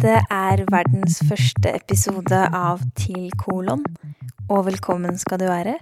[0.00, 3.82] Dette er verdens første episode av Til kolon,
[4.48, 5.74] og velkommen skal du være.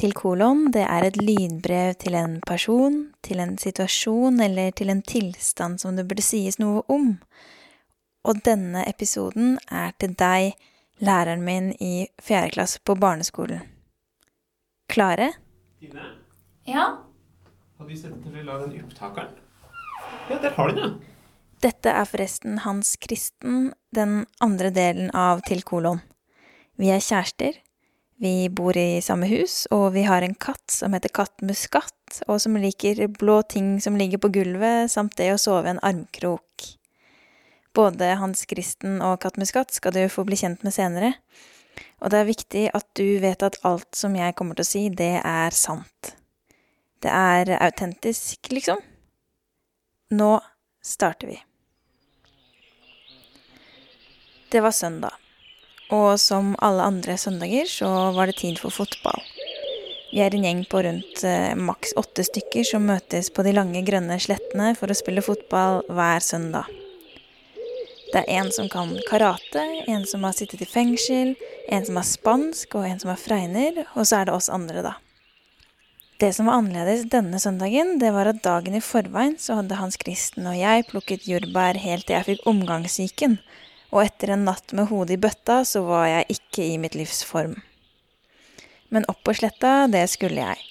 [0.00, 5.02] Til kolon, det er et lydbrev til en person, til en situasjon eller til en
[5.04, 7.10] tilstand som det burde sies noe om.
[8.24, 10.56] Og denne episoden er til deg,
[11.04, 13.60] læreren min i fjerde klasse på barneskolen.
[14.88, 15.34] Klare?
[15.82, 16.14] Tine,
[16.64, 16.88] Ja?
[17.76, 19.36] har du sett til å lage den opptakeren?
[20.30, 21.17] Ja, der har du den, ja.
[21.58, 25.98] Dette er forresten Hans Kristen, den andre delen av Til kolon.
[26.78, 27.56] Vi er kjærester,
[28.22, 32.38] vi bor i samme hus, og vi har en katt som heter Katt Muskat, og
[32.42, 36.68] som liker blå ting som ligger på gulvet, samt det å sove i en armkrok.
[37.74, 41.16] Både Hans Kristen og Katt Muskat skal du få bli kjent med senere,
[41.98, 44.84] og det er viktig at du vet at alt som jeg kommer til å si,
[44.94, 46.14] det er sant.
[47.02, 48.78] Det er autentisk, liksom.
[50.14, 50.32] Nå
[50.82, 51.42] starter vi.
[54.48, 55.12] Det var søndag,
[55.92, 59.20] og som alle andre søndager så var det tid for fotball.
[60.08, 63.82] Vi er en gjeng på rundt eh, maks åtte stykker som møtes på de lange,
[63.84, 66.70] grønne slettene for å spille fotball hver søndag.
[68.08, 71.34] Det er en som kan karate, en som har sittet i fengsel,
[71.68, 74.80] en som har spansk og en som har fregner, og så er det oss andre,
[74.86, 74.96] da.
[76.18, 80.00] Det som var annerledes denne søndagen, det var at dagen i forveien så hadde Hans
[80.00, 83.36] Kristen og jeg plukket jordbær helt til jeg fikk omgangssyken,
[83.92, 87.22] og etter en natt med hodet i bøtta så var jeg ikke i mitt livs
[87.24, 87.56] form.
[88.92, 90.64] Men opp på sletta, det skulle jeg.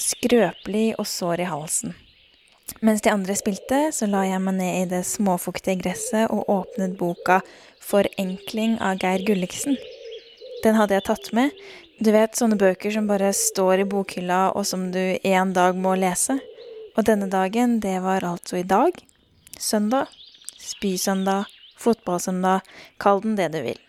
[0.00, 1.94] Skrøpelig og sår i halsen.
[2.80, 6.96] Mens de andre spilte, så la jeg meg ned i det småfuktige gresset og åpnet
[7.00, 7.40] boka
[7.82, 9.76] Forenkling av Geir Gulliksen.
[10.62, 11.52] Den hadde jeg tatt med.
[12.02, 15.96] Du vet sånne bøker som bare står i bokhylla, og som du en dag må
[15.98, 16.38] lese.
[16.96, 18.96] Og denne dagen, det var altså i dag.
[19.58, 20.08] Søndag.
[20.62, 21.61] Spysøndag.
[21.82, 22.68] Fotballsøndag.
[23.02, 23.80] Kall den det du vil.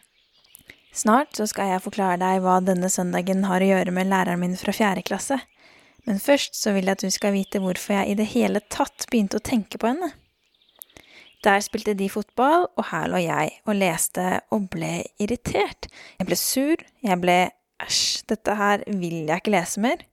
[0.93, 4.57] Snart så skal jeg forklare deg hva denne søndagen har å gjøre med læreren min
[4.59, 5.39] fra fjerde klasse.
[6.05, 9.07] Men først så vil jeg at du skal vite hvorfor jeg i det hele tatt
[9.09, 10.11] begynte å tenke på henne.
[11.43, 15.89] Der spilte de fotball, og her lå jeg og leste og ble irritert.
[16.19, 17.37] Jeg ble sur, jeg ble
[17.83, 20.05] æsj, dette her vil jeg ikke lese mer.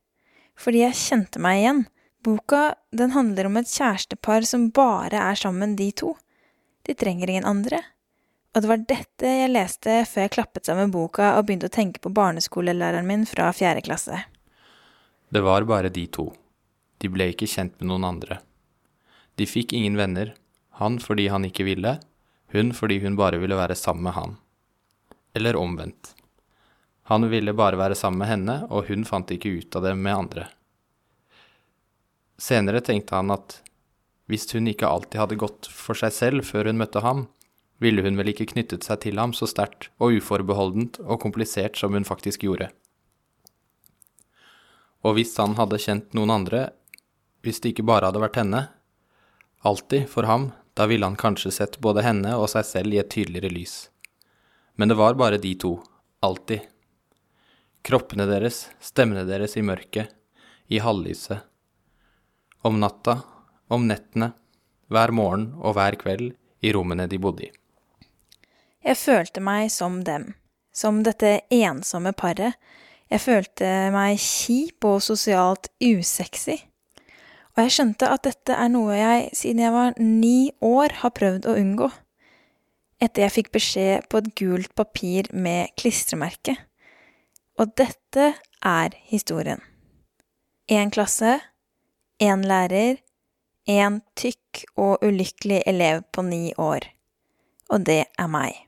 [0.59, 1.85] Fordi jeg kjente meg igjen.
[2.27, 6.17] Boka, den handler om et kjærestepar som bare er sammen de to.
[6.87, 7.83] De trenger ingen andre.
[8.55, 12.03] Og det var dette jeg leste før jeg klappet sammen boka og begynte å tenke
[12.03, 14.25] på barneskolelæreren min fra fjerde klasse.
[15.31, 16.31] Det var bare de to.
[16.99, 18.41] De ble ikke kjent med noen andre.
[19.39, 20.35] De fikk ingen venner,
[20.81, 21.99] han fordi han ikke ville,
[22.51, 24.35] hun fordi hun bare ville være sammen med han.
[25.39, 26.17] Eller omvendt.
[27.11, 30.17] Han ville bare være sammen med henne, og hun fant ikke ut av det med
[30.17, 30.49] andre.
[32.41, 33.61] Senere tenkte han at
[34.31, 37.27] hvis hun ikke alltid hadde gått for seg selv før hun møtte ham,
[37.81, 41.97] ville hun vel ikke knyttet seg til ham så sterkt og uforbeholdent og komplisert som
[41.97, 42.69] hun faktisk gjorde.
[45.01, 46.67] Og hvis han hadde kjent noen andre,
[47.41, 48.67] hvis det ikke bare hadde vært henne,
[49.65, 53.11] alltid for ham, da ville han kanskje sett både henne og seg selv i et
[53.13, 53.89] tydeligere lys.
[54.77, 55.79] Men det var bare de to,
[56.25, 56.69] alltid.
[57.85, 60.13] Kroppene deres, stemmene deres i mørket,
[60.69, 61.49] i halvlyset.
[62.69, 63.23] Om natta,
[63.71, 64.33] om nettene,
[64.91, 67.51] hver morgen og hver kveld i rommene de bodde i.
[68.81, 70.33] Jeg følte meg som dem,
[70.73, 72.57] som dette ensomme paret.
[73.11, 76.57] Jeg følte meg kjip og sosialt usexy.
[77.57, 81.51] Og jeg skjønte at dette er noe jeg siden jeg var ni år har prøvd
[81.51, 81.91] å unngå.
[83.01, 86.57] Etter jeg fikk beskjed på et gult papir med klistremerke.
[87.61, 88.33] Og dette
[88.65, 89.61] er historien.
[90.71, 91.41] Én klasse,
[92.23, 93.01] én lærer,
[93.71, 96.89] én tykk og ulykkelig elev på ni år.
[97.71, 98.67] Og det er meg.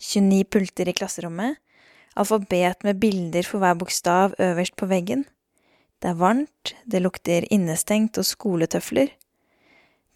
[0.00, 1.56] 29 pulter i klasserommet,
[2.16, 5.26] alfabet med bilder for hver bokstav øverst på veggen.
[6.00, 9.12] Det er varmt, det lukter innestengt og skoletøfler.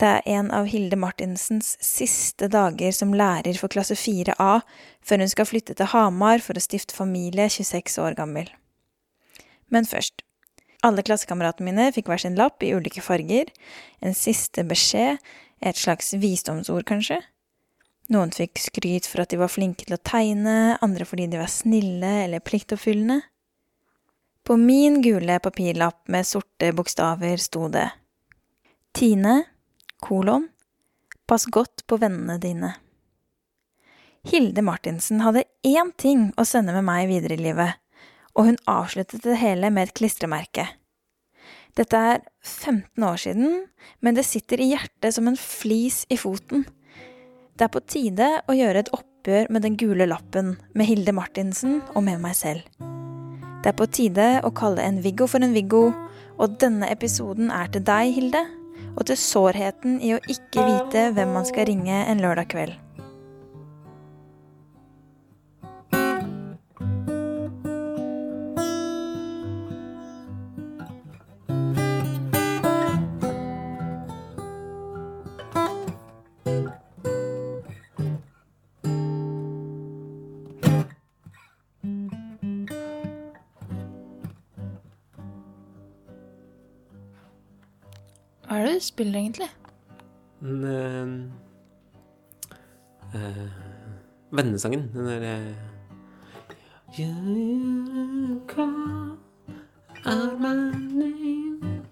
[0.01, 4.63] Det er en av Hilde Martinsens siste dager som lærer for klasse 4A,
[5.05, 8.49] før hun skal flytte til Hamar for å stifte familie 26 år gammel.
[9.69, 10.25] Men først,
[10.87, 13.51] Alle klassekameratene mine fikk hver sin lapp i ulike farger,
[14.01, 15.21] en siste beskjed,
[15.61, 17.21] et slags visdomsord, kanskje.
[18.11, 21.53] Noen fikk skryt for at de var flinke til å tegne, andre fordi de var
[21.53, 23.21] snille eller pliktoppfyllende.
[24.43, 27.91] På min gule papirlapp med sorte bokstaver sto det
[28.97, 29.45] Tine,
[30.03, 30.49] kolon,
[31.29, 32.73] pass godt på vennene dine.
[34.27, 37.80] Hilde Martinsen hadde én ting å sende med meg videre i livet,
[38.37, 40.67] og hun avsluttet det hele med et klistremerke.
[41.79, 43.57] Dette er 15 år siden,
[44.03, 46.67] men det sitter i hjertet som en flis i foten.
[47.55, 51.81] Det er på tide å gjøre et oppgjør med den gule lappen, med Hilde Martinsen
[51.95, 52.65] og med meg selv.
[53.61, 55.91] Det er på tide å kalle en Viggo for en Viggo,
[56.41, 58.47] og denne episoden er til deg, Hilde,
[58.97, 62.90] og til sårheten i å ikke vite hvem man skal ringe en lørdag kveld.
[88.81, 89.47] Hva spill, egentlig?
[90.41, 91.33] Den
[93.13, 93.51] eh, eh,
[94.33, 94.87] Vennesangen.
[94.95, 95.55] Den derre
[96.97, 99.19] You call
[100.07, 101.85] out my name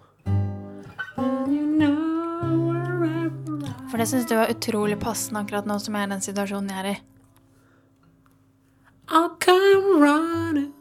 [1.18, 3.60] and you know wherever
[3.90, 6.72] For det syns du var utrolig passende akkurat nå som jeg er i den situasjonen
[6.72, 6.96] jeg er i.
[9.12, 10.72] I'll come running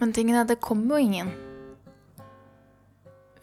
[0.00, 1.53] Men tingen er at det kommer jo ingen.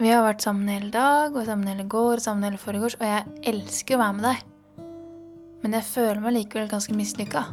[0.02, 3.04] Vi har vært sammen hele dag, og sammen hele går, og sammen hele foregårs, og
[3.06, 4.40] jeg elsker å være med deg.
[5.62, 7.44] Men jeg føler meg likevel ganske mislykka.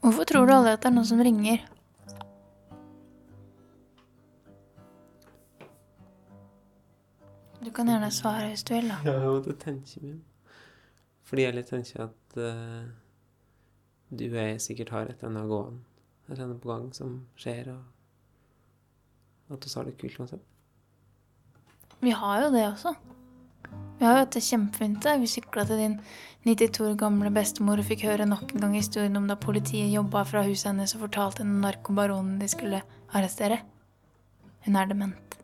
[0.00, 1.68] Hvorfor tror du aldri at det er noen som ringer?
[7.60, 9.02] Du kan gjerne svare hvis du vil, da.
[9.04, 10.16] Ja, det tenker vi.
[11.32, 12.82] Fordi jeg litt tenker at uh,
[14.12, 19.64] du og jeg sikkert har et eller annet gående, på gang som skjer, og at
[19.64, 20.42] vi har det kult uansett.
[22.02, 22.92] Vi har jo det også.
[23.96, 25.08] Vi har jo hatt det kjempefint.
[25.22, 25.94] Vi sykla til din
[26.44, 30.26] 92 år gamle bestemor og fikk høre nok en gang historien om da politiet jobba
[30.28, 32.82] fra huset hennes og fortalte henne narkobaronen de skulle
[33.14, 33.62] arrestere.
[34.66, 35.38] Hun er dement.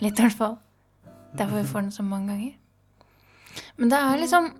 [0.00, 0.56] Litt, i hvert fall.
[1.36, 2.56] Derfor vi får den så mange ganger.
[3.76, 4.52] Men det er liksom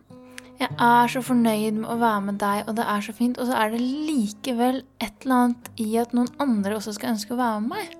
[0.59, 3.39] Jeg er så fornøyd med å være med deg, og det er så fint.
[3.39, 7.37] Og så er det likevel et eller annet i at noen andre også skal ønske
[7.37, 7.93] å være med meg.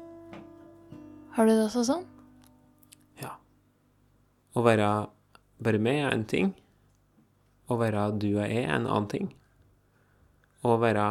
[1.37, 2.03] Har du det også sånn?
[3.23, 3.37] Ja.
[4.59, 4.89] Å være
[5.63, 6.51] bare meg er en ting.
[7.71, 9.31] Å være du og jeg er en annen ting.
[10.67, 11.07] Å være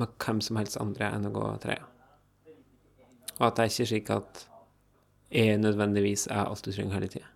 [0.00, 1.84] med hvem som helst andre enn å gå treet.
[3.34, 4.44] Og at det er ikke slik at
[5.34, 7.33] jeg nødvendigvis er alt du trenger hele tida.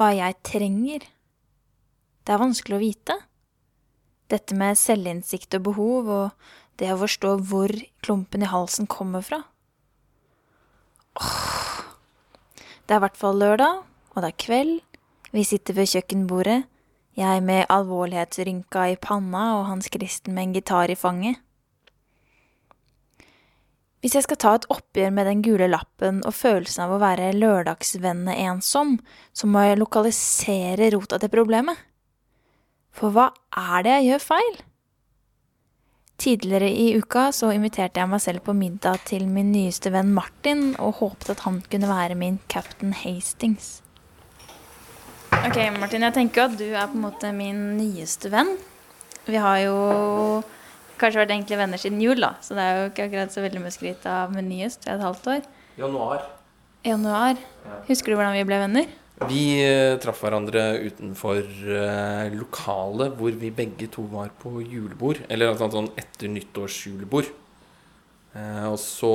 [0.00, 1.04] Hva jeg trenger.
[2.24, 3.16] Det er vanskelig å vite.
[4.32, 9.42] Dette med selvinnsikt og behov, og det å forstå hvor klumpen i halsen kommer fra.
[11.20, 11.84] Åh.
[12.86, 13.82] Det er i hvert fall lørdag,
[14.14, 14.78] og det er kveld.
[15.30, 16.62] Vi sitter ved kjøkkenbordet,
[17.18, 21.42] jeg med alvorlighetsrynka i panna og Hans Kristen med en gitar i fanget.
[24.00, 27.34] Hvis jeg skal ta et oppgjør med den gule lappen og følelsen av å være
[27.36, 28.94] lørdagsvenne-ensom,
[29.36, 31.76] så må jeg lokalisere rota til problemet.
[32.96, 33.28] For hva
[33.60, 34.56] er det jeg gjør feil?
[36.20, 40.74] Tidligere i uka så inviterte jeg meg selv på middag til min nyeste venn Martin,
[40.80, 43.82] og håpet at han kunne være min Captain Hastings.
[45.30, 48.56] Ok, Martin, jeg tenker at du er på en måte min nyeste venn.
[49.28, 49.76] Vi har jo
[51.00, 52.34] kanskje vært egentlig venner siden jul, da.
[52.44, 54.84] Så det er jo ikke akkurat så veldig mye skryt av med nyest.
[54.84, 55.46] Det er et halvt år.
[55.80, 56.24] Januar.
[56.86, 57.40] Januar.
[57.88, 58.90] Husker du hvordan vi ble venner?
[59.28, 65.20] Vi eh, traff hverandre utenfor eh, lokalet hvor vi begge to var på julebord.
[65.28, 67.28] Eller altså sånn etter nyttårsjulebord.
[68.32, 69.14] Eh, og så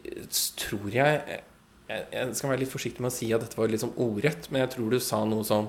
[0.00, 1.48] eh, tror jeg, jeg
[1.92, 4.62] Jeg skal være litt forsiktig med å si at dette var litt sånn ordrett, men
[4.62, 5.66] jeg tror du sa noe som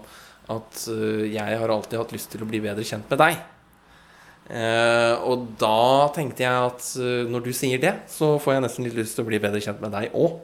[0.51, 3.41] at eh, jeg har alltid hatt lyst til å bli bedre kjent med deg.
[4.51, 8.87] Eh, og da tenkte jeg at eh, når du sier det, så får jeg nesten
[8.87, 10.41] litt lyst til å bli bedre kjent med deg òg.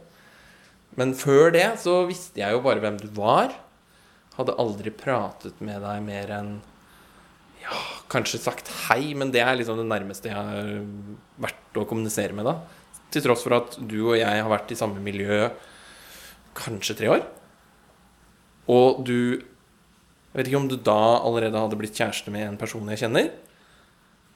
[1.00, 3.52] Men før det så visste jeg jo bare hvem du var.
[4.38, 6.52] Hadde aldri pratet med deg mer enn
[7.60, 7.76] Ja,
[8.12, 10.70] kanskje sagt hei, men det er liksom det nærmeste jeg har
[11.44, 12.78] vært å kommunisere med deg.
[13.12, 15.50] Til tross for at du og jeg har vært i samme miljø
[16.58, 17.28] kanskje tre år.
[18.70, 19.44] Og du
[20.30, 23.32] Jeg vet ikke om du da allerede hadde blitt kjæreste med en person jeg kjenner.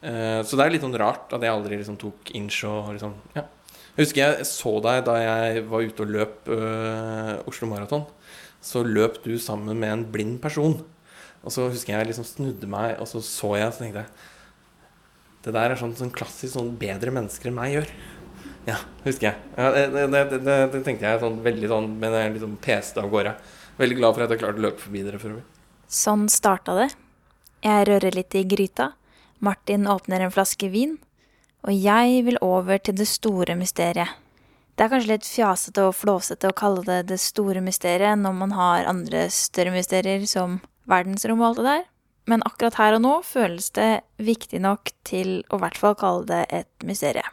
[0.03, 3.15] Eh, så det er litt sånn rart at jeg aldri liksom tok inch og liksom
[3.37, 3.47] Ja.
[3.93, 8.07] Jeg husker jeg så deg da jeg var ute og løp øh, Oslo Maraton.
[8.57, 10.79] Så løp du sammen med en blind person.
[11.43, 15.53] Og så husker jeg liksom snudde meg, og så så jeg, og tenkte jeg Det
[15.53, 17.93] der er sånn, sånn klassisk sånn bedre mennesker enn meg gjør.
[18.65, 19.37] Ja, husker jeg.
[19.59, 23.11] Ja, det, det, det, det, tenkte jeg sånn veldig sånn, men jeg liksom peste av
[23.11, 23.35] gårde.
[23.77, 25.37] Veldig glad for at jeg klarte å løpe forbi dere for.
[25.91, 26.89] Sånn starta det.
[27.61, 28.93] Jeg rører litt i gryta.
[29.43, 30.97] Martin åpner en flaske vin.
[31.67, 34.19] Og jeg vil over til det store mysteriet.
[34.73, 38.55] Det er kanskje litt fjasete og flåsete å kalle det det store mysteriet når man
[38.57, 40.57] har andre større mysterier som
[40.89, 41.83] verdensrom og alt det der,
[42.31, 46.25] men akkurat her og nå føles det viktig nok til å i hvert fall kalle
[46.31, 47.27] det et mysterie.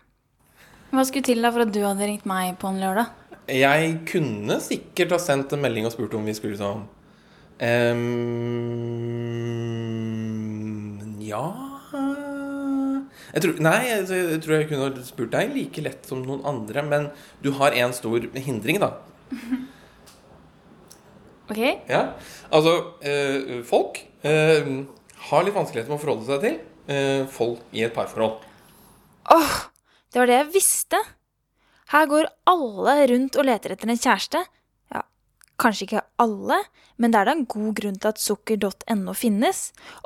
[0.91, 3.07] Hva skulle til da for at du hadde ringt meg på en lørdag?
[3.51, 6.85] Jeg kunne sikkert ha sendt en melding og spurt om vi skulle sånn
[7.65, 8.07] um,
[11.25, 16.85] Ja jeg tror, Nei, jeg, tror jeg kunne spurt deg like lett som noen andre.
[16.87, 17.11] Men
[17.45, 18.95] du har én stor hindring, da.
[21.51, 21.59] Ok?
[21.91, 22.13] Ja,
[22.55, 24.69] altså eh, Folk eh,
[25.27, 28.45] har litt vanskeligheter med å forholde seg til eh, folk i et parforhold.
[29.35, 29.57] Åh,
[30.15, 31.01] det var det jeg visste!
[31.91, 34.45] Her går alle rundt og leter etter en kjæreste.
[35.61, 36.57] Kanskje ikke alle,
[36.97, 39.59] men det er da en god grunn til at sukker.no finnes.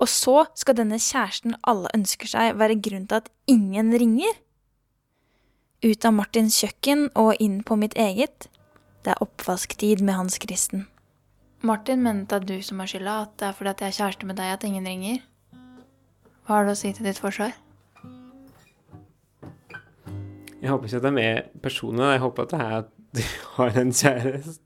[0.02, 4.40] Og så skal denne kjæresten alle ønsker seg, være grunn til at ingen ringer.
[5.84, 8.48] Ut av Martins kjøkken og inn på mitt eget.
[9.04, 10.88] Det er oppvasktid med Hans Kristen.
[11.64, 14.26] Martin mente at du som har skylda, at det er fordi at jeg er kjæreste
[14.28, 15.22] med deg at ingen ringer.
[16.44, 17.54] Hva har du å si til ditt forsvar?
[20.60, 22.14] Jeg håper ikke at det er personer.
[22.16, 23.22] Jeg håper at det er at du
[23.56, 24.63] har en kjæreste.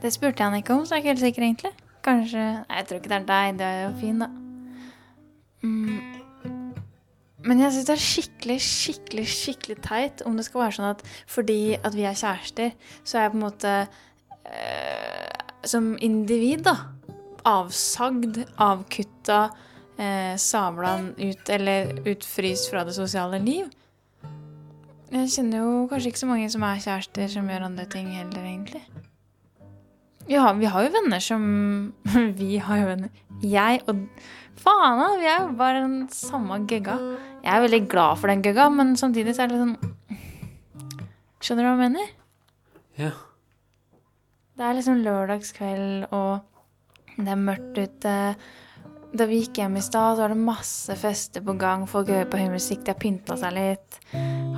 [0.00, 1.72] Det spurte jeg han ikke om, så jeg er ikke helt sikker, egentlig.
[2.04, 3.58] Kanskje Nei, jeg tror ikke det er deg.
[3.58, 4.28] Du er jo fin, da.
[5.62, 6.20] Mm.
[7.44, 11.02] Men jeg syns det er skikkelig, skikkelig, skikkelig teit om det skal være sånn at
[11.28, 15.36] fordi at vi er kjærester, så er jeg på en måte eh,
[15.68, 16.76] Som individ, da.
[17.48, 19.42] Avsagd, avkutta,
[20.00, 23.68] eh, sabla ut eller utfryst fra det sosiale liv.
[25.10, 28.44] Jeg kjenner jo kanskje ikke så mange som er kjærester, som gjør andre ting heller,
[28.44, 28.84] egentlig.
[30.30, 31.42] Ja, vi har jo venner som
[32.40, 33.10] Vi har jo venner.
[33.42, 34.04] Jeg og
[34.60, 35.08] Faen, da!
[35.16, 36.98] Vi er jo bare den samme gøgga.
[37.40, 39.96] Jeg er veldig glad for den gøgga, men samtidig så er det litt sånn
[41.40, 42.10] Skjønner du hva jeg mener?
[43.00, 43.10] Ja.
[44.60, 48.12] Det er liksom lørdagskveld, og det er mørkt ute.
[49.16, 51.88] Da vi gikk hjem i stad, så var det masse fester på gang.
[51.88, 54.00] Folk hører på høy musikk, de har pynta seg litt.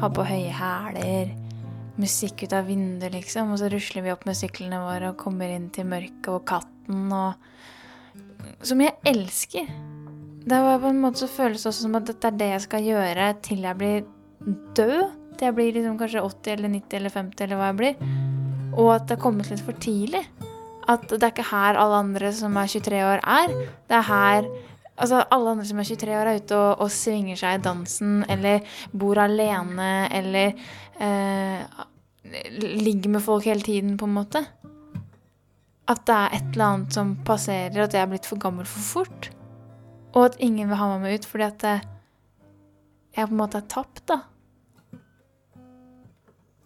[0.02, 1.30] Har på høye hæler.
[2.00, 3.52] Musikk ut av vinduet, liksom.
[3.52, 7.10] Og så rusler vi opp med syklene våre og kommer inn til mørket og katten
[7.12, 7.50] og
[8.62, 9.68] Som jeg elsker.
[10.42, 12.62] Det var på en måte så føles det også som at dette er det jeg
[12.64, 14.00] skal gjøre til jeg blir
[14.74, 15.12] død.
[15.36, 18.08] Til jeg blir liksom kanskje 80 eller 90 eller 50 eller hva jeg blir.
[18.72, 20.24] Og at det har kommet litt for tidlig.
[20.90, 23.54] At det er ikke her alle andre som er 23 år, er.
[23.86, 24.48] Det er her
[25.02, 28.20] Altså, alle andre som er 23 år, er ute og, og svinger seg i dansen,
[28.30, 28.62] eller
[28.94, 30.52] bor alene, eller
[31.02, 31.80] eh,
[32.62, 34.44] ligger med folk hele tiden, på en måte.
[35.90, 38.86] At det er et eller annet som passerer, at jeg er blitt for gammel for
[38.92, 39.32] fort.
[40.12, 41.86] Og at ingen vil ha meg med ut fordi at eh,
[43.16, 44.22] jeg på en måte er tapt, da.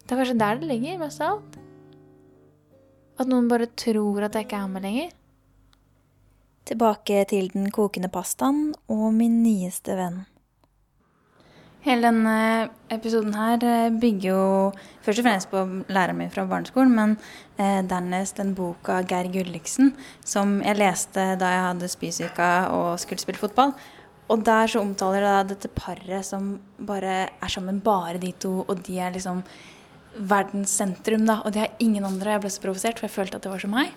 [0.07, 1.57] Det er kanskje der det ligger, mest av alt.
[3.17, 5.15] At noen bare tror at jeg ikke er med lenger.
[6.67, 10.25] Tilbake til den kokende pastaen og min nyeste venn.
[11.87, 12.39] Hele denne
[12.91, 14.41] episoden her eh, bygger jo
[15.07, 17.13] først og fremst på læreren min fra barneskolen, men
[17.63, 19.93] eh, dernest en bok av Geir Gulliksen
[20.27, 23.77] som jeg leste da jeg hadde spysyka og skulle spille fotball.
[24.27, 28.65] Og der så omtaler det da dette paret som bare er sammen, bare de to,
[28.67, 29.45] og de er liksom
[30.19, 31.45] verdens sentrum, da.
[31.45, 32.35] Og de har ingen andre.
[32.35, 33.95] Jeg ble så provosert, for jeg følte at det var som meg.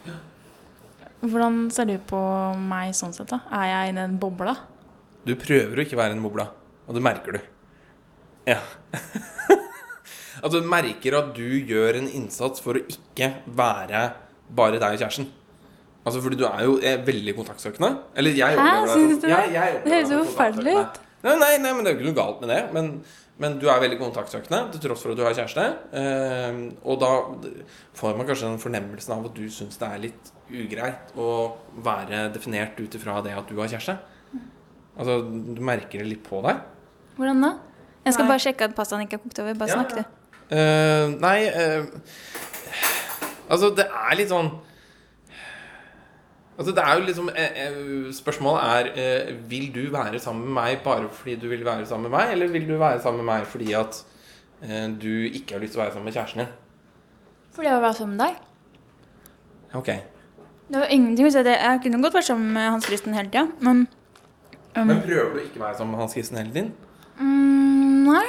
[1.20, 2.20] Hvordan ser du på
[2.56, 3.42] meg sånn sett, da?
[3.52, 4.54] Er jeg inne i en bobla?
[5.28, 6.46] Du prøver å ikke være i en bobla,
[6.88, 7.42] og det merker du.
[8.48, 8.62] Ja.
[10.40, 14.06] at du merker at du gjør en innsats for å ikke være
[14.56, 15.28] bare deg og kjæresten.
[16.08, 17.90] Altså fordi du er jo er veldig kontaktsøkende.
[18.18, 19.36] Eller jeg Hæ, deg synes du det?
[19.36, 21.00] Jeg- jeg Det høres jo forferdelig ut.
[21.26, 22.60] Nei, nei, nei, men det er jo ikke noe galt med det.
[22.76, 22.92] Men,
[23.44, 25.66] men du er veldig kontaktsøkende til tross for at du har kjæreste.
[26.02, 27.12] Eh, og da
[28.00, 31.32] får man kanskje den fornemmelsen av at du syns det er litt ugreit å
[31.86, 33.98] være definert ut ifra det at du har kjæreste.
[35.00, 36.64] Altså, du merker det litt på deg.
[37.20, 37.52] Hvordan da?
[38.06, 38.32] Jeg skal Nei.
[38.32, 39.60] bare sjekke at pastaen ikke er kokt over.
[39.60, 40.08] Bare Ja, snakk, ja.
[40.50, 41.84] Eh, nei eh,
[43.50, 44.50] Altså, det er litt sånn
[46.60, 50.54] Altså, det er jo liksom eh, eh, Spørsmålet er eh, Vil du være sammen med
[50.58, 53.34] meg bare fordi du vil være sammen med meg, eller vil du være sammen med
[53.34, 54.04] meg fordi at
[55.01, 56.50] du ikke har lyst til å være sammen med kjæresten din?
[57.56, 58.42] Fordi jeg vil være sammen med deg.
[59.80, 59.88] Ok.
[60.68, 61.44] Det var ingenting å si.
[61.48, 61.54] det.
[61.56, 63.86] Jeg kunne godt vært sammen med Hans Christen hele tida, men
[64.75, 66.74] um, Men prøver du ikke å være sammen med Hans Kristen hele tiden?
[67.22, 68.25] mm, Nei.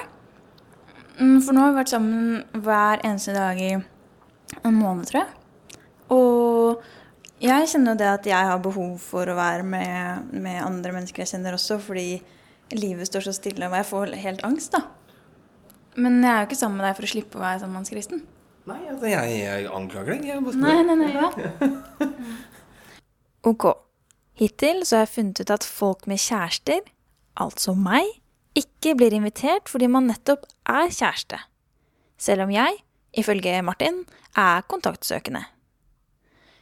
[1.18, 5.80] Mm, For nå har vi vært sammen hver eneste dag i en måned, tror jeg.
[6.14, 6.86] Og
[7.40, 11.24] jeg kjenner jo det at jeg har behov for å være med, med andre mennesker
[11.24, 12.20] jeg kjenner også, fordi
[12.76, 14.84] livet står så stille, og jeg får helt angst, da.
[16.00, 17.90] Men jeg er jo ikke sammen med deg for å slippe å være sammen med
[17.90, 18.22] Kristen.
[18.70, 20.26] Nei, altså, jeg, jeg anklager deg.
[20.28, 20.56] Jeg.
[20.60, 21.30] Nei, nei, nei, hva?
[23.50, 23.64] Ok.
[24.36, 26.82] Hittil så har jeg funnet ut at folk med kjærester,
[27.40, 28.18] altså meg,
[28.56, 31.38] ikke blir invitert fordi man nettopp er kjæreste.
[32.20, 32.82] Selv om jeg,
[33.16, 34.02] ifølge Martin,
[34.36, 35.46] er kontaktsøkende.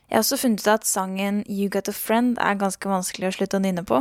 [0.09, 3.35] Jeg har også funnet ut at sangen You Got A Friend er ganske vanskelig å
[3.37, 4.01] slutte å nynne på.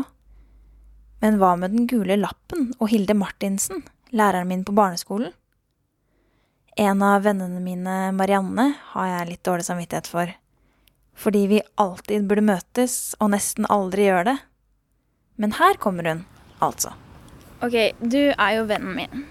[1.20, 3.84] Men hva med Den gule lappen og Hilde Martinsen,
[4.16, 5.34] læreren min på barneskolen?
[6.78, 10.32] En av vennene mine, Marianne, har jeg litt dårlig samvittighet for.
[11.18, 14.38] Fordi vi alltid burde møtes, og nesten aldri gjør det.
[15.42, 16.24] Men her kommer hun,
[16.62, 16.94] altså.
[17.66, 19.26] Ok, du er jo vennen min.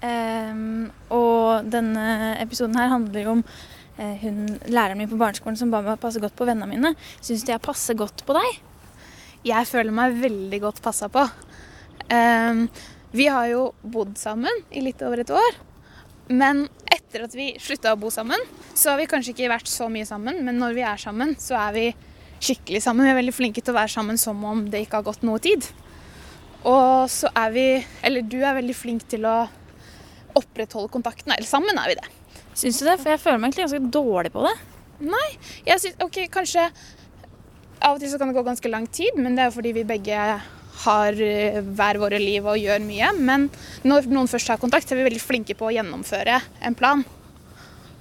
[0.00, 3.42] Um, og denne episoden her handler jo om
[4.22, 6.94] hun, læreren min på barneskolen som ba meg passe godt på vennene mine.
[7.20, 8.60] Syns de jeg passer godt på deg?
[9.46, 11.24] Jeg føler meg veldig godt passa på.
[12.10, 12.66] Um,
[13.12, 15.58] vi har jo bodd sammen i litt over et år.
[16.30, 18.38] Men etter at vi slutta å bo sammen,
[18.74, 20.44] så har vi kanskje ikke vært så mye sammen.
[20.46, 21.86] Men når vi er sammen, så er vi
[22.40, 23.06] skikkelig sammen.
[23.06, 25.42] Vi er veldig flinke til å være sammen som om det ikke har gått noe
[25.42, 25.66] tid.
[26.68, 27.66] Og så er vi
[28.04, 29.48] Eller du er veldig flink til å
[30.38, 31.32] opprettholde kontakten.
[31.34, 32.19] Eller sammen er vi det.
[32.54, 32.98] Syns du det?
[33.00, 34.56] For jeg føler meg egentlig ganske dårlig på det.
[35.66, 36.70] Jeg synes, ok, kanskje
[37.80, 39.70] Av og til så kan det gå ganske lang tid, men det er jo fordi
[39.72, 40.16] vi begge
[40.84, 43.08] har eh, hver våre liv og gjør mye.
[43.16, 43.46] Men
[43.88, 46.36] når noen først har kontakt, så er vi veldig flinke på å gjennomføre
[46.68, 47.00] en plan.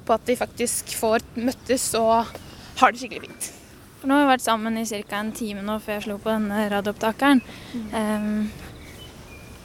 [0.04, 2.28] På at de faktisk får møttes og
[2.82, 3.50] har det skikkelig fint.
[4.00, 5.20] For nå har vi vært sammen i ca.
[5.20, 7.42] en time nå før jeg slo på denne radioopptakeren.
[7.96, 8.50] Ehm,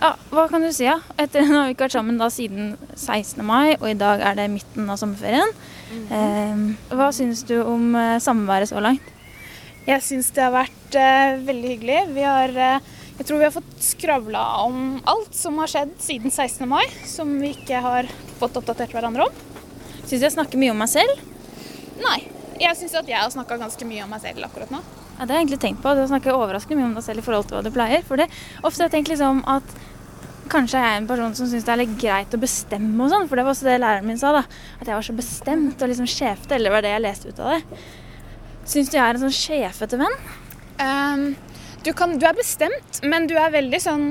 [0.00, 0.98] ja, hva kan du si, da?
[1.20, 3.40] Etter nå har vi ikke vært sammen da siden 16.
[3.46, 5.54] mai, og i dag er det midten av sommerferien.
[6.14, 9.12] Ehm, hva syns du om eh, samværet så langt?
[9.84, 11.98] Jeg syns det har vært eh, veldig hyggelig.
[12.16, 14.78] Vi har, eh, jeg tror vi har fått skravla om
[15.10, 16.66] alt som har skjedd siden 16.
[16.70, 19.42] mai, som vi ikke har fått oppdatert hverandre om.
[20.02, 21.22] Syns du jeg snakker mye om meg selv?
[22.02, 22.20] Nei.
[22.60, 24.82] Jeg syns at jeg har snakka ganske mye om meg selv akkurat nå.
[25.14, 25.94] Ja, det har jeg egentlig tenkt på.
[25.94, 28.02] Du snakker overraskende mye om deg selv i forhold til hva du pleier.
[28.06, 28.26] For det,
[28.62, 29.74] ofte har jeg tenkt liksom at
[30.52, 33.28] kanskje jeg er en person som syns det er litt greit å bestemme og sånn.
[33.30, 34.44] For det var også det læreren min sa, da.
[34.80, 36.58] At jeg var så bestemt og liksom sjefete.
[36.58, 37.80] Eller var det jeg leste ut av det.
[38.74, 40.18] Syns du jeg er en sånn sjefete venn?
[40.80, 41.24] Um,
[41.86, 44.06] du, kan, du er bestemt, men du er veldig sånn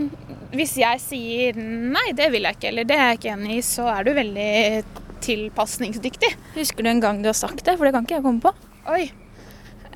[0.55, 3.65] Hvis jeg sier nei, det vil jeg ikke, eller det er jeg ikke enig i,
[3.65, 4.53] så er du veldig
[5.23, 6.29] tilpasningsdyktig.
[6.55, 7.75] Husker du en gang du har sagt det?
[7.79, 8.53] For det kan ikke jeg komme på.
[8.93, 9.07] Oi.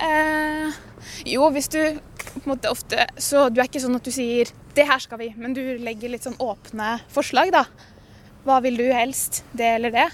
[0.07, 0.77] Eh,
[1.25, 1.79] jo, hvis du
[2.27, 5.17] på en måte ofte Så du er ikke sånn at du sier 'det her skal
[5.17, 7.65] vi', men du legger litt sånn åpne forslag, da.
[8.45, 9.43] Hva vil du helst?
[9.51, 10.09] Det eller det?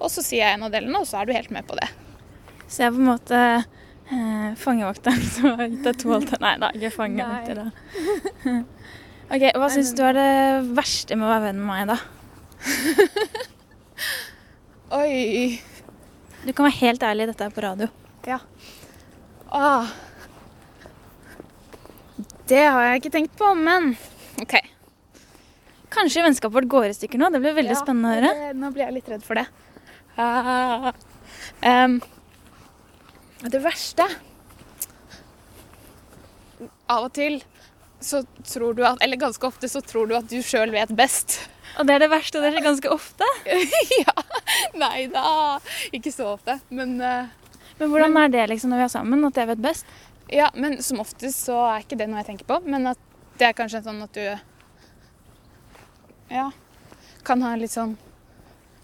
[0.00, 1.88] Og så sier jeg en av delene, og så er du helt med på det.
[2.66, 3.38] Så jeg er på en måte
[4.10, 6.42] eh, fangevokteren som har gitt deg to alternativer.
[6.42, 8.56] Nei da, ikke fangevokter, da.
[9.36, 10.32] ok, Hva syns du er det
[10.74, 11.98] verste med å være venn med meg, da?
[14.98, 15.62] Oi.
[16.42, 17.88] Du kan være helt ærlig, dette er på radio.
[19.52, 19.86] Ah.
[22.52, 23.94] Det har jeg ikke tenkt på, men
[24.42, 24.58] OK.
[25.92, 27.30] Kanskje vennskapet vårt går i stykker nå.
[27.32, 28.32] Det blir veldig Ja, spennende å høre.
[28.36, 29.46] Det, nå blir jeg litt redd for det.
[30.20, 30.90] Ah.
[31.64, 31.94] Um,
[33.48, 34.04] det verste
[36.92, 37.38] Av og til
[38.04, 41.38] så tror du at Eller ganske ofte så tror du at du sjøl vet best.
[41.80, 43.28] Og det er det verste, og det skjer ganske ofte.
[44.02, 44.16] ja.
[44.76, 45.56] Nei da.
[45.96, 46.60] Ikke så ofte.
[46.68, 47.32] Men uh,
[47.80, 49.88] Men hvordan er det liksom når vi er sammen, at jeg vet best?
[50.32, 52.58] Ja, men som oftest så er ikke det noe jeg tenker på.
[52.64, 53.00] Men at
[53.38, 54.24] det er kanskje sånn at du
[56.32, 56.50] Ja.
[57.22, 57.98] Kan ha en litt sånn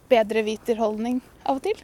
[0.08, 1.80] bedre viterholdning av og til.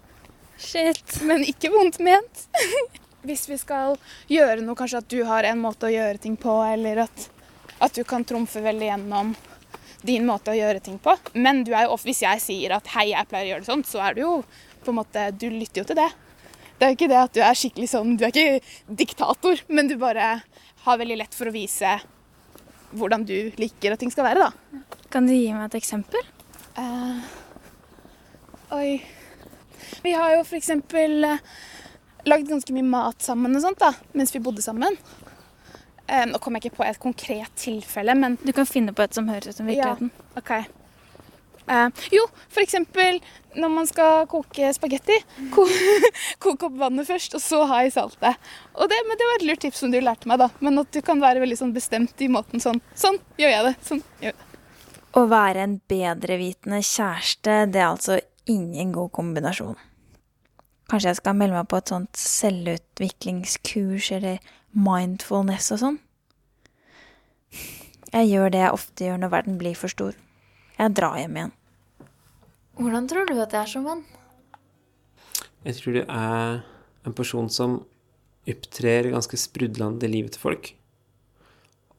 [0.61, 1.17] Shit.
[1.25, 2.45] Men ikke vondt ment.
[3.27, 3.97] Hvis vi skal
[4.29, 7.29] gjøre noe, kanskje at du har en måte å gjøre ting på, eller at,
[7.81, 9.33] at du kan trumfe veldig gjennom
[10.05, 11.17] din måte å gjøre ting på.
[11.33, 13.87] Men du er jo hvis jeg sier at hei, jeg pleier å gjøre det sånn,
[13.89, 14.35] så er du jo
[14.85, 16.11] på en måte Du lytter jo til det.
[16.79, 19.89] Det er jo ikke det at du er skikkelig sånn Du er ikke diktator, men
[19.91, 20.41] du bare
[20.85, 21.97] har veldig lett for å vise
[22.95, 25.01] hvordan du liker at ting skal være, da.
[25.11, 26.23] Kan du gi meg et eksempel?
[26.79, 27.23] Uh,
[28.75, 29.01] oi
[30.05, 31.43] Vi har jo eksempel eh,
[32.27, 34.97] lagd ganske mye mat sammen og sånt da, mens vi bodde sammen.
[36.07, 39.17] Uh, nå kommer jeg ikke på et konkret tilfelle, men Du kan finne på et
[39.17, 40.11] som høres ut som virkeligheten.
[40.15, 40.84] Ja, OK.
[41.65, 42.27] Eh, jo,
[42.61, 43.21] eksempel
[43.57, 45.17] når man skal koke spagetti.
[45.55, 45.65] Ko
[46.45, 48.41] koke opp vannet først, og så ha i saltet.
[48.75, 50.51] Og det, men det var et lurt tips som du lærte meg, da.
[50.65, 52.83] Men at du kan være veldig sånn bestemt i måten sånn.
[52.99, 53.75] Sånn gjør jeg det.
[53.87, 54.51] Sånn gjør jeg det.
[55.15, 58.19] Å være en bedrevitende kjæreste, det er altså
[58.51, 59.77] ingen god kombinasjon.
[60.91, 64.43] Kanskje jeg skal melde meg på et sånt selvutviklingskurs eller
[64.75, 66.01] mindfulness og sånn?
[68.11, 70.19] Jeg gjør det jeg ofte gjør når verden blir for stor.
[70.75, 71.53] Jeg drar hjem igjen.
[72.75, 74.03] Hvordan tror du at jeg er som venn?
[75.65, 76.65] Jeg tror du er
[77.07, 77.77] en person som
[78.51, 80.73] opptrer ganske sprudlende i livet til folk,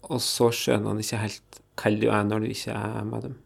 [0.05, 3.38] og så skjønner han ikke helt hvem du er når du ikke er med dem.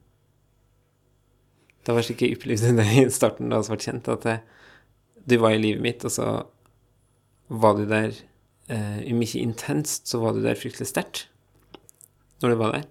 [1.86, 4.42] Det var slik jeg opplevde det i starten da vi ble kjent, at jeg,
[5.30, 6.28] du var i livet mitt, og så
[7.50, 8.12] var du der
[8.70, 11.28] eh, Om ikke intenst, så var du der fryktelig sterkt
[12.42, 12.86] når du var der.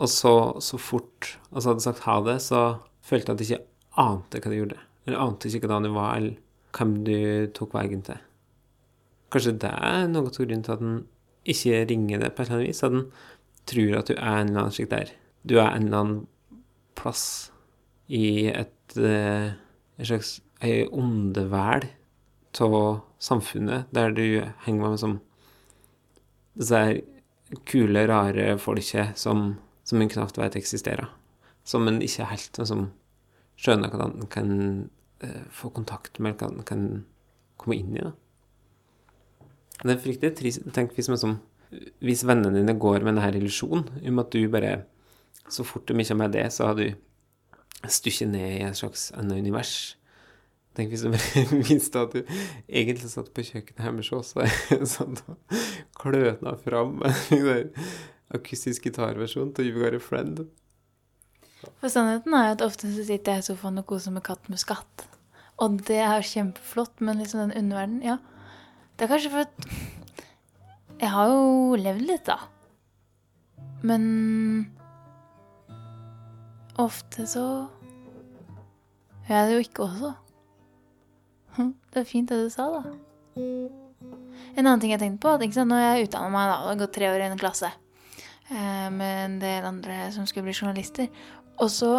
[0.00, 2.62] Og så, så fort altså hadde sagt ha det, så
[3.04, 4.80] følte jeg at jeg ikke ante hva du gjorde.
[5.06, 6.38] Eller ante ikke hvordan du var, eller
[6.72, 7.16] hvem du
[7.56, 8.20] tok veien til.
[9.32, 10.98] Kanskje det er noe av grunnen til at den
[11.48, 12.84] ikke ringer det på et eller annet vis.
[12.84, 13.06] At den
[13.68, 15.12] tror at du er en eller annen slik der.
[15.48, 16.20] Du er en eller annen
[16.98, 17.24] plass
[18.12, 19.52] i et, eh,
[19.98, 21.88] et slags ei åndevæl
[22.62, 25.20] av samfunnet, der du henger med som
[26.58, 27.02] disse
[27.66, 29.56] kule, rare folket som,
[29.92, 31.10] som en knapt vet eksisterer.
[31.68, 32.86] Som en ikke helt liksom,
[33.60, 34.52] skjønner hvordan en kan
[35.20, 36.86] uh, få kontakt med, hvordan en kan
[37.60, 38.06] komme inn i.
[38.06, 38.14] Da.
[39.82, 40.64] Det er fryktelig trist.
[40.72, 41.36] Tenk hvis, liksom,
[42.00, 44.82] hvis vennene dine går med denne illusjonen om at du bare
[45.50, 46.94] Så fort de ikke har med det, så har du
[47.90, 49.98] stykket ned i et slags annet univers.
[50.76, 52.22] Tenk hvis du bare visste at du
[52.68, 55.18] egentlig satt på kjøkkenet hjemme hos oss og
[56.00, 57.72] kløna fram en
[58.36, 60.44] akustisk gitarversjon til You've Got a Friend.
[61.78, 64.60] For sannheten er at ofte så sitter jeg i sofaen og koser med katt med
[64.62, 65.06] skatt.
[65.62, 68.16] Og det er kjempeflott, men liksom den underverdenen, ja.
[68.96, 69.52] Det er kanskje for at
[71.02, 72.38] Jeg har jo levd litt, da.
[73.82, 74.02] Men
[76.78, 77.46] ofte så
[79.28, 80.12] jeg det jo ikke også.
[81.56, 82.82] Hm, Det er fint det du sa, da.
[83.36, 86.94] En annen ting jeg tenkte på, at når jeg utdanner meg, da, og har gått
[86.94, 87.70] tre år i en klasse
[88.52, 91.08] med en del andre som skulle bli journalister,
[91.58, 91.94] og så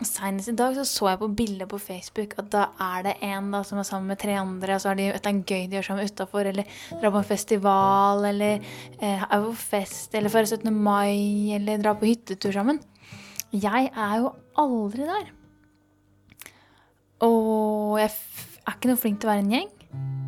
[0.00, 3.50] Senest i dag så, så jeg på bildet på Facebook at da er det en
[3.52, 5.86] da som er sammen med tre andre, og så har de et gøy de gjør
[5.90, 6.64] sammen utafor, eller
[7.02, 8.64] drar på en festival, eller
[8.98, 10.72] eh, er på fest, eller feirer 17.
[10.72, 12.80] mai, eller drar på hyttetur sammen.
[13.52, 15.30] Jeg er jo aldri der.
[17.22, 20.21] Og jeg er ikke noe flink til å være en gjeng.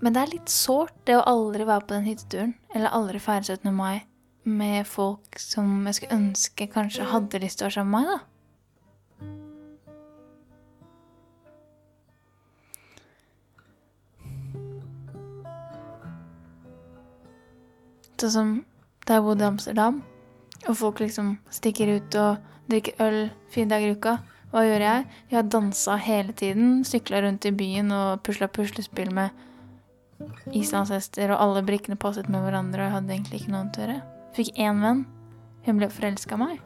[0.00, 3.44] Men det er litt sårt, det å aldri være på den hytteturen, eller aldri feire
[3.44, 3.68] 17.
[3.76, 4.00] mai
[4.48, 8.08] med folk som jeg skulle ønske kanskje hadde lyst til å være sammen med meg,
[8.16, 8.20] da.
[18.20, 18.48] Sånn som
[19.08, 20.00] da jeg bodde i Amsterdam,
[20.66, 22.32] og folk liksom stikker ut og
[22.72, 23.20] drikker øl
[23.52, 24.16] fire dager i uka.
[24.50, 25.06] Hva gjør jeg?
[25.30, 29.30] Jeg har dansa hele tiden, sykla rundt i byen og pusla puslespill med
[30.56, 34.00] islandshester, og alle brikkene passet med hverandre, og jeg hadde egentlig ikke noe tørre.
[34.36, 35.06] Fikk én venn.
[35.66, 36.60] Hun ble forelska i meg.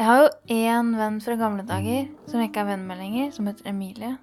[0.00, 3.26] Jeg har jo én venn fra gamle dager som jeg ikke er venn med lenger,
[3.36, 4.14] som heter Emilie.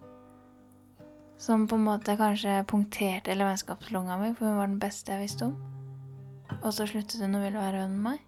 [1.38, 5.28] Som på en måte kanskje punkterte hele vennskapslunga mi, for hun var den beste jeg
[5.28, 5.54] visste om.
[6.64, 8.27] Og så sluttet hun å ville være venn med meg.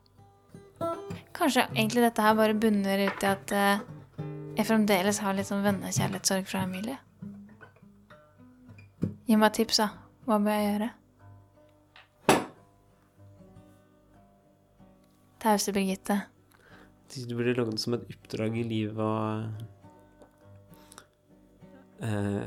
[1.36, 3.84] Kanskje egentlig dette her bare bunner ut i at eh,
[4.60, 6.98] jeg fremdeles har litt sånn vennekjærlighetssorg fra Emilie.
[9.30, 9.92] Gi meg tips, da.
[10.28, 10.90] Hva bør jeg gjøre?
[15.40, 16.18] Tause Birgitte.
[17.10, 19.46] Du burde lage det som et oppdrag i livet og
[22.04, 22.44] uh,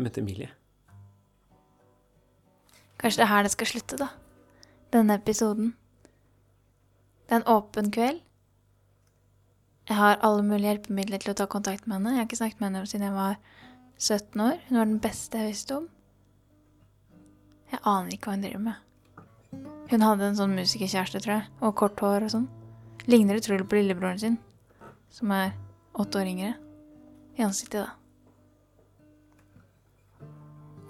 [0.00, 0.48] møte Emilie.
[3.00, 4.08] Kanskje det er her det skal slutte, da.
[4.94, 5.74] Denne episoden.
[7.30, 8.18] Det er en åpen kveld.
[9.86, 12.16] Jeg har alle mulige hjelpemidler til å ta kontakt med henne.
[12.16, 13.36] Jeg har ikke snakket med henne siden jeg var
[14.02, 14.56] 17 år.
[14.66, 15.86] Hun var den beste jeg visste om.
[17.70, 19.62] Jeg aner ikke hva hun driver med.
[19.92, 22.50] Hun hadde en sånn musikerkjæreste, tror jeg, og kort hår og sånn.
[23.06, 24.36] Ligner utrolig på lillebroren sin,
[25.14, 25.54] som er
[25.94, 26.52] åtte år yngre.
[27.38, 27.94] I ansiktet, da.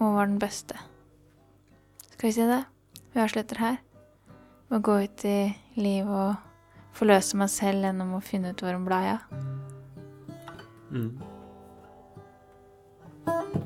[0.00, 0.80] og var den beste.
[2.14, 2.64] Skal vi si det?
[3.12, 3.76] Vi avslutter her.
[4.70, 5.50] Å gå ut i
[5.82, 9.26] livet og forløse meg selv gjennom å finne ut hvor en blei av.
[10.94, 11.10] Mm.
[13.26, 13.60] Hallo.